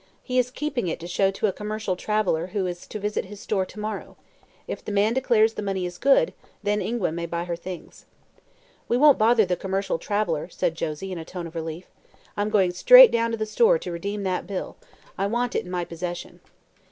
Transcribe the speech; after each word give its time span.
He 0.23 0.39
is 0.39 0.49
keeping 0.49 0.87
it 0.87 0.99
to 1.01 1.07
show 1.07 1.29
to 1.29 1.45
a 1.45 1.53
commercial 1.53 1.95
traveler, 1.95 2.47
who 2.47 2.65
is 2.65 2.87
to 2.87 2.97
visit 2.97 3.25
his 3.25 3.39
store 3.39 3.67
to 3.67 3.79
morrow. 3.79 4.17
If 4.67 4.83
the 4.83 4.91
man 4.91 5.13
declares 5.13 5.53
the 5.53 5.61
money 5.61 5.85
is 5.85 5.99
good, 5.99 6.33
then 6.63 6.81
Ingua 6.81 7.11
may 7.11 7.27
buy 7.27 7.43
her 7.43 7.55
things." 7.55 8.05
"We 8.89 8.97
won't 8.97 9.19
bother 9.19 9.45
the 9.45 9.55
commercial 9.55 9.99
traveler," 9.99 10.49
said 10.49 10.73
Josie, 10.73 11.11
in 11.11 11.19
a 11.19 11.23
tone 11.23 11.45
of 11.45 11.53
relief. 11.53 11.85
"I'm 12.35 12.49
going 12.49 12.71
straight 12.71 13.11
down 13.11 13.29
to 13.29 13.37
the 13.37 13.45
store 13.45 13.77
to 13.77 13.91
redeem 13.91 14.23
that 14.23 14.47
bill. 14.47 14.75
I 15.19 15.27
want 15.27 15.53
it 15.53 15.65
in 15.65 15.69
my 15.69 15.85
possession." 15.85 16.39